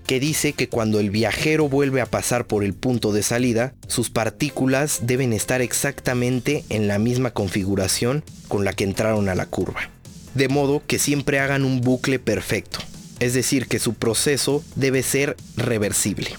que 0.10 0.20
dice 0.20 0.54
que 0.54 0.68
cuando 0.68 1.00
el 1.00 1.12
viajero 1.12 1.70
vuelve 1.70 2.02
a 2.02 2.08
pasar 2.08 2.48
por 2.48 2.64
el 2.64 2.74
punto 2.74 3.14
de 3.14 3.22
salida, 3.22 3.76
sus 3.88 4.10
partículas 4.10 5.02
deben 5.04 5.34
estar 5.34 5.62
exactamente 5.62 6.66
en 6.70 6.88
la 6.88 6.98
misma 6.98 7.30
configuración 7.30 8.24
con 8.48 8.66
la 8.66 8.74
que 8.74 8.86
entraron 8.86 9.30
a 9.30 9.36
la 9.36 9.46
curva. 9.46 9.92
De 10.34 10.48
modo 10.48 10.82
que 10.88 10.98
siempre 10.98 11.40
hagan 11.40 11.64
un 11.64 11.82
bucle 11.82 12.18
perfecto, 12.18 12.80
es 13.20 13.36
decir, 13.36 13.68
que 13.68 13.78
su 13.78 13.94
proceso 13.94 14.64
debe 14.76 15.04
ser 15.04 15.38
reversible. 15.56 16.32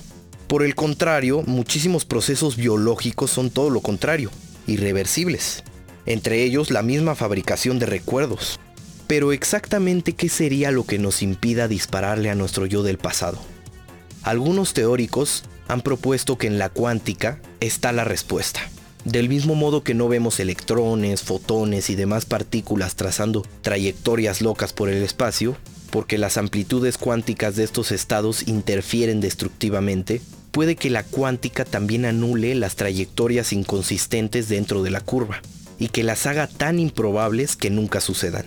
Por 0.49 0.65
el 0.65 0.75
contrario, 0.75 1.45
muchísimos 1.47 2.05
procesos 2.05 2.57
biológicos 2.57 3.31
son 3.31 3.51
todo 3.51 3.71
lo 3.71 3.83
contrario, 3.83 4.33
irreversibles. 4.67 5.63
Entre 6.07 6.43
ellos 6.43 6.73
la 6.73 6.83
misma 6.83 7.15
fabricación 7.15 7.79
de 7.79 7.87
recuerdos. 7.87 8.59
Pero 9.07 9.31
exactamente 9.31 10.15
qué 10.15 10.29
sería 10.29 10.73
lo 10.73 10.87
que 10.87 10.99
nos 10.99 11.23
impida 11.23 11.69
dispararle 11.69 12.31
a 12.31 12.35
nuestro 12.35 12.67
yo 12.67 12.83
del 12.83 12.99
pasado. 12.99 13.39
Algunos 14.23 14.75
teóricos 14.75 15.45
han 15.67 15.81
propuesto 15.81 16.37
que 16.37 16.47
en 16.47 16.59
la 16.59 16.69
cuántica 16.69 17.41
está 17.61 17.93
la 17.93 18.05
respuesta. 18.05 18.61
Del 19.05 19.31
mismo 19.31 19.55
modo 19.55 19.83
que 19.83 19.95
no 19.95 20.09
vemos 20.09 20.41
electrones, 20.41 21.23
fotones 21.23 21.89
y 21.89 21.95
demás 21.95 22.27
partículas 22.27 22.97
trazando 22.97 23.47
trayectorias 23.63 24.43
locas 24.43 24.75
por 24.75 24.91
el 24.91 25.03
espacio, 25.03 25.57
porque 25.91 26.19
las 26.19 26.37
amplitudes 26.37 26.99
cuánticas 26.99 27.57
de 27.57 27.65
estos 27.65 27.93
estados 27.93 28.47
interfieren 28.47 29.21
destructivamente, 29.21 30.21
puede 30.51 30.77
que 30.77 30.91
la 30.91 31.03
cuántica 31.03 31.65
también 31.65 32.05
anule 32.05 32.55
las 32.55 32.77
trayectorias 32.77 33.55
inconsistentes 33.55 34.49
dentro 34.49 34.83
de 34.83 34.91
la 34.91 35.01
curva, 35.01 35.41
y 35.79 35.89
que 35.89 36.05
las 36.05 36.27
haga 36.27 36.47
tan 36.47 36.79
improbables 36.79 37.57
que 37.57 37.71
nunca 37.71 38.03
sucedan. 38.03 38.45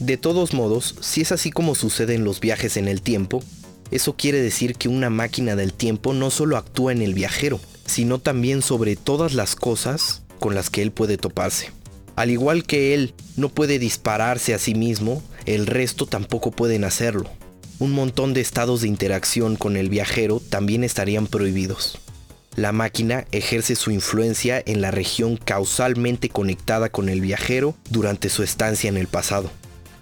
De 0.00 0.16
todos 0.16 0.52
modos, 0.52 0.96
si 1.00 1.22
es 1.22 1.32
así 1.32 1.50
como 1.50 1.74
sucede 1.74 2.14
en 2.14 2.24
los 2.24 2.40
viajes 2.40 2.76
en 2.76 2.88
el 2.88 3.00
tiempo, 3.00 3.42
eso 3.90 4.14
quiere 4.16 4.40
decir 4.40 4.74
que 4.74 4.88
una 4.88 5.10
máquina 5.10 5.56
del 5.56 5.72
tiempo 5.72 6.12
no 6.12 6.30
solo 6.30 6.56
actúa 6.56 6.92
en 6.92 7.02
el 7.02 7.14
viajero, 7.14 7.60
sino 7.86 8.18
también 8.18 8.62
sobre 8.62 8.96
todas 8.96 9.34
las 9.34 9.54
cosas 9.56 10.22
con 10.38 10.54
las 10.54 10.70
que 10.70 10.82
él 10.82 10.92
puede 10.92 11.16
toparse. 11.16 11.70
Al 12.16 12.30
igual 12.30 12.64
que 12.64 12.94
él 12.94 13.14
no 13.36 13.48
puede 13.48 13.78
dispararse 13.78 14.54
a 14.54 14.58
sí 14.58 14.74
mismo, 14.74 15.22
el 15.44 15.66
resto 15.66 16.06
tampoco 16.06 16.50
pueden 16.50 16.84
hacerlo. 16.84 17.30
Un 17.78 17.92
montón 17.92 18.32
de 18.32 18.40
estados 18.40 18.80
de 18.80 18.88
interacción 18.88 19.56
con 19.56 19.76
el 19.76 19.90
viajero 19.90 20.40
también 20.40 20.82
estarían 20.82 21.26
prohibidos. 21.26 21.98
La 22.56 22.72
máquina 22.72 23.26
ejerce 23.32 23.76
su 23.76 23.90
influencia 23.90 24.62
en 24.64 24.80
la 24.80 24.90
región 24.90 25.36
causalmente 25.36 26.30
conectada 26.30 26.88
con 26.88 27.10
el 27.10 27.20
viajero 27.20 27.74
durante 27.90 28.30
su 28.30 28.42
estancia 28.42 28.88
en 28.88 28.96
el 28.96 29.08
pasado. 29.08 29.50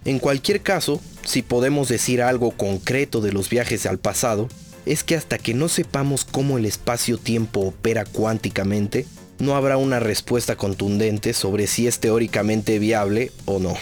En 0.05 0.19
cualquier 0.19 0.61
caso, 0.61 1.01
si 1.25 1.43
podemos 1.43 1.89
decir 1.89 2.23
algo 2.23 2.51
concreto 2.51 3.21
de 3.21 3.33
los 3.33 3.49
viajes 3.49 3.87
al 3.87 3.99
pasado, 3.99 4.49
es 4.87 5.03
que 5.03 5.17
hasta 5.17 5.39
que 5.39 5.55
no 5.55 5.69
sepamos 5.69 6.25
cómo 6.25 6.59
el 6.59 6.67
espacio-tiempo 6.67 7.61
opera 7.61 8.05
cuánticamente, 8.05 9.07
no 9.39 9.57
habrá 9.57 9.77
una 9.77 10.01
respuesta 10.01 10.57
contundente 10.57 11.33
sobre 11.33 11.67
si 11.67 11.87
es 11.87 11.99
teóricamente 11.99 12.79
viable 12.79 13.33
o 13.47 13.59
no. 13.59 13.75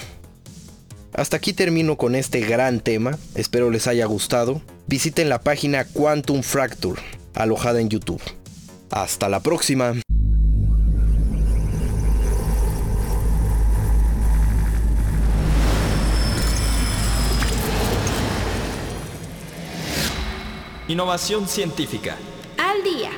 Hasta 1.13 1.37
aquí 1.37 1.53
termino 1.53 1.97
con 1.97 2.15
este 2.15 2.41
gran 2.41 2.81
tema, 2.81 3.19
espero 3.35 3.71
les 3.71 3.87
haya 3.87 4.07
gustado. 4.07 4.63
Visiten 4.87 5.29
la 5.29 5.41
página 5.41 5.85
Quantum 5.85 6.43
Fracture, 6.43 7.01
alojada 7.35 7.81
en 7.81 7.91
YouTube. 7.91 8.23
Hasta 8.91 9.29
la 9.29 9.41
próxima. 9.41 10.02
Innovación 20.93 21.49
científica. 21.49 22.19
Al 22.59 22.85
día. 22.85 23.09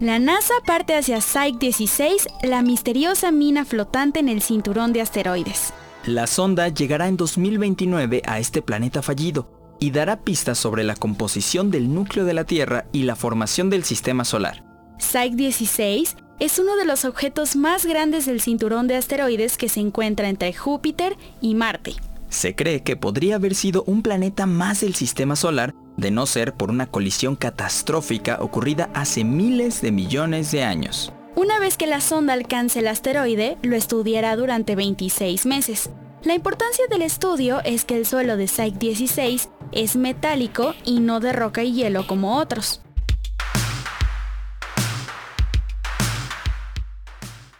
La 0.00 0.18
NASA 0.18 0.54
parte 0.66 0.96
hacia 0.96 1.20
Psyche 1.20 1.56
16, 1.60 2.26
la 2.42 2.62
misteriosa 2.62 3.30
mina 3.30 3.64
flotante 3.64 4.18
en 4.18 4.28
el 4.28 4.42
cinturón 4.42 4.92
de 4.92 5.00
asteroides. 5.00 5.72
La 6.06 6.26
sonda 6.26 6.70
llegará 6.70 7.06
en 7.06 7.16
2029 7.16 8.22
a 8.26 8.40
este 8.40 8.62
planeta 8.62 9.00
fallido 9.00 9.48
y 9.78 9.92
dará 9.92 10.22
pistas 10.22 10.58
sobre 10.58 10.82
la 10.82 10.96
composición 10.96 11.70
del 11.70 11.94
núcleo 11.94 12.24
de 12.24 12.34
la 12.34 12.42
Tierra 12.42 12.86
y 12.90 13.04
la 13.04 13.14
formación 13.14 13.70
del 13.70 13.84
sistema 13.84 14.24
solar. 14.24 14.64
Psyche 14.98 15.36
16 15.36 16.16
es 16.40 16.58
uno 16.58 16.74
de 16.74 16.84
los 16.84 17.04
objetos 17.04 17.54
más 17.54 17.86
grandes 17.86 18.26
del 18.26 18.40
cinturón 18.40 18.88
de 18.88 18.96
asteroides 18.96 19.56
que 19.56 19.68
se 19.68 19.78
encuentra 19.78 20.28
entre 20.28 20.52
Júpiter 20.52 21.16
y 21.40 21.54
Marte. 21.54 21.94
Se 22.36 22.54
cree 22.54 22.82
que 22.82 22.96
podría 22.96 23.36
haber 23.36 23.54
sido 23.54 23.82
un 23.84 24.02
planeta 24.02 24.44
más 24.44 24.82
del 24.82 24.94
sistema 24.94 25.36
solar 25.36 25.74
de 25.96 26.10
no 26.10 26.26
ser 26.26 26.52
por 26.52 26.68
una 26.68 26.84
colisión 26.84 27.34
catastrófica 27.34 28.36
ocurrida 28.42 28.90
hace 28.92 29.24
miles 29.24 29.80
de 29.80 29.90
millones 29.90 30.52
de 30.52 30.62
años. 30.62 31.14
Una 31.34 31.58
vez 31.58 31.78
que 31.78 31.86
la 31.86 32.02
sonda 32.02 32.34
alcance 32.34 32.80
el 32.80 32.88
asteroide, 32.88 33.56
lo 33.62 33.74
estudiará 33.74 34.36
durante 34.36 34.76
26 34.76 35.46
meses. 35.46 35.88
La 36.24 36.34
importancia 36.34 36.84
del 36.90 37.00
estudio 37.00 37.62
es 37.64 37.86
que 37.86 37.96
el 37.96 38.04
suelo 38.04 38.36
de 38.36 38.48
Psyche 38.48 38.76
16 38.80 39.48
es 39.72 39.96
metálico 39.96 40.74
y 40.84 41.00
no 41.00 41.20
de 41.20 41.32
roca 41.32 41.62
y 41.62 41.72
hielo 41.72 42.06
como 42.06 42.36
otros. 42.36 42.82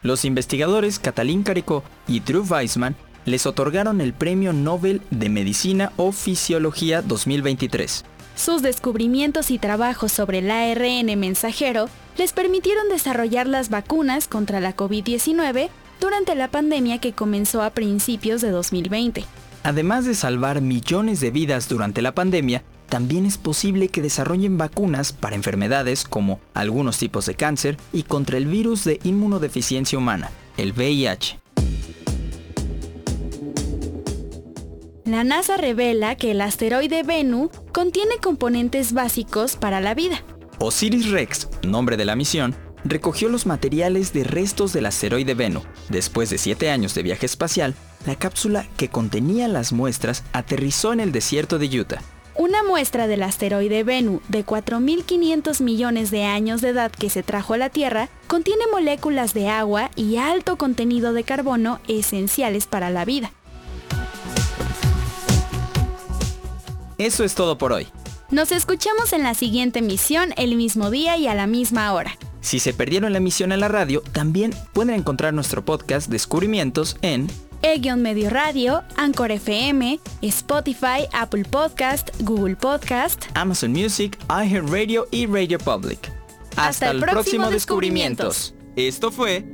Los 0.03 0.27
investigadores 0.27 0.99
Katalin 0.99 1.43
Karikó 1.43 1.83
y 2.07 2.21
Drew 2.21 2.45
Weissman 2.49 2.95
les 3.27 3.45
otorgaron 3.45 4.01
el 4.01 4.15
Premio 4.15 4.53
Nobel 4.53 5.03
de 5.11 5.29
Medicina 5.29 5.93
o 5.97 6.13
Fisiología 6.13 7.03
2023. 7.03 8.05
Sus 8.37 8.63
descubrimientos 8.63 9.51
y 9.51 9.59
trabajos 9.59 10.13
sobre 10.13 10.39
el 10.39 10.51
ARN 10.51 11.19
mensajero 11.19 11.89
les 12.17 12.33
permitieron 12.33 12.89
desarrollar 12.89 13.47
las 13.47 13.69
vacunas 13.69 14.29
contra 14.29 14.61
la 14.61 14.77
COVID-19 14.77 15.69
durante 16.01 16.35
la 16.35 16.49
pandemia 16.49 16.99
que 16.99 17.13
comenzó 17.13 17.63
a 17.63 17.71
principios 17.71 18.41
de 18.41 18.51
2020. 18.51 19.25
Además 19.63 20.05
de 20.05 20.15
salvar 20.15 20.61
millones 20.61 21.21
de 21.21 21.31
vidas 21.31 21.69
durante 21.69 22.03
la 22.03 22.15
pandemia, 22.15 22.63
también 22.89 23.27
es 23.27 23.37
posible 23.37 23.89
que 23.89 24.03
desarrollen 24.03 24.59
vacunas 24.59 25.13
para 25.13 25.35
enfermedades 25.35 26.05
como 26.05 26.39
algunos 26.55 26.99
tipos 26.99 27.27
de 27.27 27.35
cáncer 27.35 27.77
y 27.93 28.05
contra 28.05 28.37
el 28.37 28.47
virus 28.47 28.85
de 28.85 29.01
inmunodeficiencia 29.03 29.99
humana, 29.99 30.31
el 30.57 30.73
VIH. 30.73 31.46
La 35.07 35.23
NASA 35.23 35.57
revela 35.57 36.17
que 36.17 36.33
el 36.33 36.41
asteroide 36.41 37.05
Bennu 37.05 37.49
contiene 37.73 38.17
componentes 38.21 38.93
básicos 38.93 39.55
para 39.55 39.81
la 39.81 39.95
vida. 39.95 40.25
Osiris 40.59 41.13
Rex, 41.13 41.49
nombre 41.63 41.97
de 41.97 42.05
la 42.05 42.17
misión, 42.17 42.57
recogió 42.83 43.29
los 43.29 43.47
materiales 43.47 44.13
de 44.13 44.25
restos 44.25 44.73
del 44.73 44.85
asteroide 44.85 45.35
Bennu. 45.35 45.63
Después 45.91 46.29
de 46.31 46.39
siete 46.39 46.71
años 46.71 46.93
de 46.97 47.05
viaje 47.05 47.25
espacial, 47.25 47.77
la 48.05 48.17
cápsula 48.17 48.67
que 48.77 48.89
contenía 48.89 49.47
las 49.47 49.73
muestras 49.73 50.25
aterrizó 50.33 50.93
en 50.93 50.99
el 50.99 51.13
desierto 51.13 51.61
de 51.61 51.67
Utah. 51.79 52.03
Una 52.35 52.65
muestra 52.65 53.07
del 53.07 53.23
asteroide 53.23 53.85
Bennu 53.85 54.21
de 54.27 54.45
4.500 54.45 55.63
millones 55.63 56.11
de 56.11 56.25
años 56.25 56.63
de 56.63 56.71
edad 56.71 56.91
que 56.91 57.11
se 57.11 57.23
trajo 57.23 57.55
a 57.55 57.59
la 57.59 57.71
Tierra 57.71 58.09
contiene 58.27 58.65
moléculas 58.73 59.35
de 59.35 59.51
agua 59.51 59.89
y 59.95 60.17
alto 60.17 60.57
contenido 60.57 61.13
de 61.13 61.23
carbono 61.23 61.79
esenciales 61.87 62.67
para 62.67 62.91
la 62.91 63.05
vida. 63.05 63.31
Eso 66.99 67.25
es 67.25 67.35
todo 67.35 67.59
por 67.59 67.73
hoy. 67.73 67.87
Nos 68.31 68.53
escuchamos 68.53 69.13
en 69.13 69.23
la 69.23 69.35
siguiente 69.35 69.81
emisión 69.81 70.33
el 70.37 70.57
mismo 70.57 70.91
día 70.91 71.17
y 71.17 71.29
a 71.29 71.35
la 71.35 71.47
misma 71.47 71.93
hora. 71.93 72.17
Si 72.41 72.59
se 72.59 72.73
perdieron 72.73 73.13
la 73.13 73.19
emisión 73.19 73.53
en 73.53 73.61
la 73.61 73.69
radio, 73.69 74.03
también 74.13 74.55
pueden 74.73 74.95
encontrar 74.95 75.35
nuestro 75.35 75.65
podcast 75.65 76.09
Descubrimientos 76.09 76.97
en 77.03 77.29
E-Medio 77.63 78.31
Radio, 78.31 78.83
Anchor 78.97 79.31
FM, 79.33 80.01
Spotify, 80.23 81.07
Apple 81.13 81.45
Podcast, 81.45 82.11
Google 82.21 82.57
Podcast, 82.57 83.27
Amazon 83.35 83.73
Music, 83.73 84.19
iHeartRadio 84.29 85.07
y 85.11 85.27
Radio 85.27 85.59
Public. 85.59 86.11
Hasta, 86.57 86.91
el, 86.91 87.01
próximo, 87.01 87.51
descubrimientos. 87.51 88.55
Esto 88.77 89.11
fue 89.11 89.45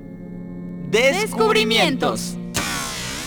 Descubrimientos. 0.90 2.36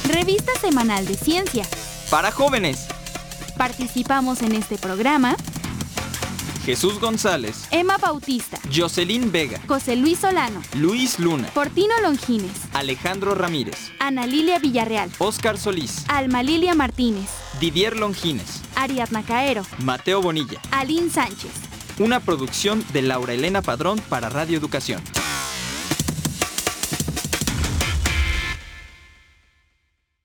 Revista 0.07 0.53
semanal 0.59 1.05
de 1.05 1.15
ciencia. 1.15 1.65
Para 2.09 2.31
jóvenes. 2.31 2.87
Participamos 3.65 4.43
en 4.43 4.53
este 4.53 4.77
programa. 4.77 5.35
Jesús 6.63 6.99
González, 6.99 7.65
Emma 7.71 7.97
Bautista, 7.97 8.59
Jocelyn 8.71 9.31
Vega, 9.31 9.59
José 9.67 9.95
Luis 9.95 10.19
Solano, 10.19 10.61
Luis 10.75 11.17
Luna, 11.17 11.47
Fortino 11.47 11.95
Longines, 12.03 12.51
Alejandro 12.73 13.33
Ramírez, 13.33 13.89
Ana 13.97 14.27
Lilia 14.27 14.59
Villarreal, 14.59 15.09
Óscar 15.17 15.57
Solís, 15.57 16.05
Alma 16.09 16.43
Lilia 16.43 16.75
Martínez, 16.75 17.27
Didier 17.59 17.97
Longines, 17.97 18.61
Ariadna 18.75 19.23
Caero, 19.23 19.63
Mateo 19.79 20.21
Bonilla. 20.21 20.59
Aline 20.69 21.09
Sánchez. 21.09 21.49
Una 21.97 22.19
producción 22.19 22.85
de 22.93 23.01
Laura 23.01 23.33
Elena 23.33 23.63
Padrón 23.63 23.99
para 24.09 24.29
Radio 24.29 24.59
Educación. 24.59 25.01